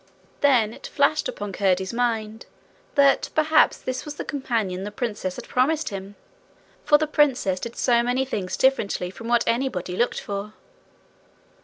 [0.39, 2.47] Then it flashed upon Curdie's mind
[2.95, 6.15] that perhaps this was the companion the princess had promised him.
[6.83, 10.53] For the princess did so many things differently from what anybody looked for!